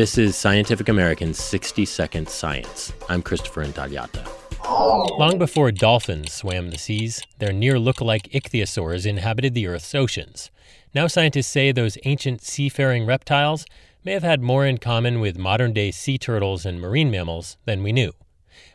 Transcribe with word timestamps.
This 0.00 0.16
is 0.16 0.34
Scientific 0.34 0.88
American's 0.88 1.38
60 1.38 1.84
Second 1.84 2.26
Science. 2.26 2.94
I'm 3.10 3.20
Christopher 3.20 3.62
Intagliata. 3.62 4.26
Long 5.18 5.36
before 5.38 5.70
dolphins 5.70 6.32
swam 6.32 6.70
the 6.70 6.78
seas, 6.78 7.20
their 7.38 7.52
near 7.52 7.78
look-alike 7.78 8.30
ichthyosaurs 8.32 9.04
inhabited 9.04 9.52
the 9.52 9.66
Earth's 9.66 9.94
oceans. 9.94 10.50
Now 10.94 11.06
scientists 11.06 11.48
say 11.48 11.70
those 11.70 11.98
ancient 12.06 12.40
seafaring 12.40 13.04
reptiles 13.04 13.66
may 14.02 14.12
have 14.12 14.22
had 14.22 14.40
more 14.40 14.64
in 14.64 14.78
common 14.78 15.20
with 15.20 15.36
modern-day 15.36 15.90
sea 15.90 16.16
turtles 16.16 16.64
and 16.64 16.80
marine 16.80 17.10
mammals 17.10 17.58
than 17.66 17.82
we 17.82 17.92
knew. 17.92 18.12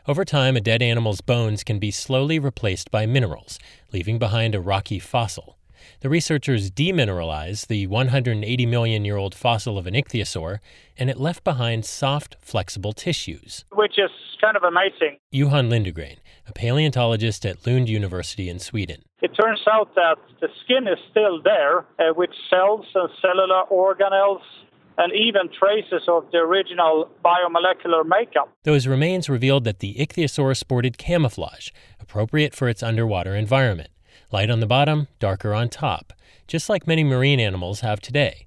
Over 0.06 0.24
time, 0.24 0.54
a 0.54 0.60
dead 0.60 0.80
animal's 0.80 1.22
bones 1.22 1.64
can 1.64 1.80
be 1.80 1.90
slowly 1.90 2.38
replaced 2.38 2.92
by 2.92 3.04
minerals, 3.04 3.58
leaving 3.92 4.20
behind 4.20 4.54
a 4.54 4.60
rocky 4.60 5.00
fossil. 5.00 5.55
The 6.00 6.08
researchers 6.08 6.70
demineralized 6.70 7.68
the 7.68 7.86
180 7.86 8.66
million 8.66 9.04
year 9.04 9.16
old 9.16 9.34
fossil 9.34 9.78
of 9.78 9.86
an 9.86 9.94
ichthyosaur, 9.94 10.58
and 10.98 11.10
it 11.10 11.18
left 11.18 11.44
behind 11.44 11.84
soft, 11.84 12.36
flexible 12.40 12.92
tissues. 12.92 13.64
Which 13.72 13.98
is 13.98 14.10
kind 14.40 14.56
of 14.56 14.62
amazing. 14.62 15.18
Johan 15.30 15.70
Lindgren, 15.70 16.16
a 16.46 16.52
paleontologist 16.52 17.44
at 17.46 17.66
Lund 17.66 17.88
University 17.88 18.48
in 18.48 18.58
Sweden. 18.58 19.02
It 19.22 19.32
turns 19.40 19.60
out 19.70 19.94
that 19.94 20.16
the 20.40 20.48
skin 20.64 20.86
is 20.86 20.98
still 21.10 21.42
there, 21.42 21.80
uh, 21.98 22.12
with 22.14 22.30
cells 22.50 22.86
and 22.94 23.08
cellular 23.20 23.64
organelles 23.70 24.42
and 24.98 25.12
even 25.12 25.50
traces 25.52 26.08
of 26.08 26.24
the 26.32 26.38
original 26.38 27.08
biomolecular 27.24 28.06
makeup. 28.06 28.50
Those 28.64 28.86
remains 28.86 29.28
revealed 29.28 29.64
that 29.64 29.80
the 29.80 29.94
ichthyosaur 29.94 30.56
sported 30.56 30.96
camouflage, 30.98 31.70
appropriate 32.00 32.54
for 32.54 32.68
its 32.68 32.82
underwater 32.82 33.34
environment 33.34 33.90
light 34.32 34.50
on 34.50 34.60
the 34.60 34.66
bottom, 34.66 35.08
darker 35.18 35.54
on 35.54 35.68
top, 35.68 36.12
just 36.46 36.68
like 36.68 36.86
many 36.86 37.04
marine 37.04 37.40
animals 37.40 37.80
have 37.80 38.00
today. 38.00 38.46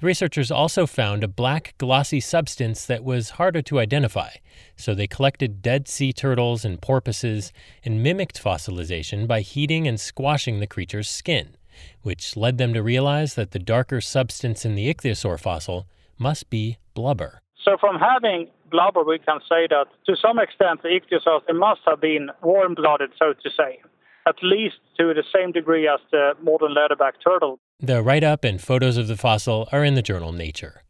The 0.00 0.06
researchers 0.06 0.50
also 0.50 0.86
found 0.86 1.24
a 1.24 1.28
black, 1.28 1.74
glossy 1.78 2.20
substance 2.20 2.84
that 2.86 3.04
was 3.04 3.30
harder 3.30 3.62
to 3.62 3.80
identify, 3.80 4.30
so 4.76 4.94
they 4.94 5.06
collected 5.06 5.62
dead 5.62 5.88
sea 5.88 6.12
turtles 6.12 6.64
and 6.64 6.80
porpoises 6.80 7.52
and 7.84 8.02
mimicked 8.02 8.42
fossilization 8.42 9.26
by 9.26 9.40
heating 9.40 9.88
and 9.88 9.98
squashing 9.98 10.60
the 10.60 10.66
creature's 10.66 11.08
skin, 11.08 11.56
which 12.02 12.36
led 12.36 12.58
them 12.58 12.74
to 12.74 12.82
realize 12.82 13.34
that 13.34 13.52
the 13.52 13.58
darker 13.58 14.00
substance 14.00 14.64
in 14.64 14.74
the 14.74 14.92
ichthyosaur 14.92 15.38
fossil 15.38 15.86
must 16.18 16.50
be 16.50 16.78
blubber. 16.94 17.40
So, 17.64 17.76
from 17.78 17.98
having 17.98 18.48
blubber, 18.70 19.04
we 19.04 19.18
can 19.18 19.38
say 19.48 19.68
that 19.68 19.86
to 20.06 20.16
some 20.16 20.38
extent 20.38 20.82
the 20.82 20.88
ichthyosaurs 20.88 21.42
must 21.54 21.80
have 21.86 22.00
been 22.00 22.30
warm 22.42 22.74
blooded, 22.74 23.10
so 23.18 23.32
to 23.32 23.50
say 23.56 23.80
at 24.26 24.36
least 24.42 24.76
to 24.98 25.14
the 25.14 25.24
same 25.34 25.52
degree 25.52 25.88
as 25.88 26.00
the 26.10 26.32
modern 26.42 26.74
leatherback 26.74 27.12
turtle. 27.24 27.58
The 27.80 28.02
write 28.02 28.24
up 28.24 28.44
and 28.44 28.60
photos 28.60 28.96
of 28.96 29.08
the 29.08 29.16
fossil 29.16 29.68
are 29.72 29.84
in 29.84 29.94
the 29.94 30.02
journal 30.02 30.32
Nature. 30.32 30.82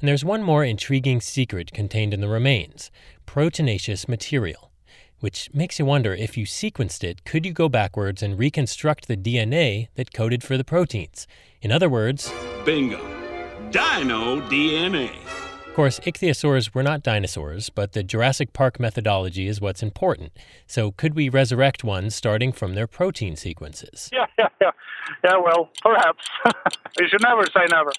And 0.00 0.08
there's 0.08 0.24
one 0.24 0.42
more 0.42 0.64
intriguing 0.64 1.20
secret 1.20 1.72
contained 1.72 2.12
in 2.12 2.20
the 2.20 2.28
remains 2.28 2.90
proteinaceous 3.26 4.08
material, 4.08 4.70
which 5.20 5.48
makes 5.54 5.78
you 5.78 5.84
wonder 5.84 6.12
if 6.12 6.36
you 6.36 6.44
sequenced 6.44 7.02
it, 7.02 7.24
could 7.24 7.46
you 7.46 7.52
go 7.52 7.68
backwards 7.68 8.22
and 8.22 8.38
reconstruct 8.38 9.08
the 9.08 9.16
DNA 9.16 9.88
that 9.94 10.12
coded 10.12 10.42
for 10.42 10.56
the 10.58 10.64
proteins? 10.64 11.26
In 11.62 11.72
other 11.72 11.88
words, 11.88 12.32
bingo, 12.64 13.00
dino 13.70 14.40
DNA. 14.42 15.23
Of 15.74 15.76
course, 15.76 15.98
ichthyosaurs 16.06 16.72
were 16.72 16.84
not 16.84 17.02
dinosaurs, 17.02 17.68
but 17.68 17.94
the 17.94 18.04
Jurassic 18.04 18.52
Park 18.52 18.78
methodology 18.78 19.48
is 19.48 19.60
what's 19.60 19.82
important. 19.82 20.30
So, 20.68 20.92
could 20.92 21.16
we 21.16 21.28
resurrect 21.28 21.82
one 21.82 22.10
starting 22.10 22.52
from 22.52 22.76
their 22.76 22.86
protein 22.86 23.34
sequences? 23.34 24.08
Yeah, 24.14 24.26
yeah, 24.38 24.48
yeah. 24.60 24.70
Yeah, 25.24 25.36
well, 25.44 25.70
perhaps. 25.82 26.24
you 27.00 27.08
should 27.08 27.22
never 27.22 27.44
say 27.46 27.66
never. 27.72 27.90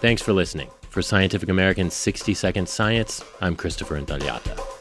Thanks 0.00 0.22
for 0.22 0.32
listening. 0.32 0.70
For 0.90 1.02
Scientific 1.02 1.48
American's 1.48 1.94
60 1.94 2.32
Second 2.32 2.68
Science, 2.68 3.24
I'm 3.40 3.56
Christopher 3.56 4.00
Intagliata. 4.00 4.73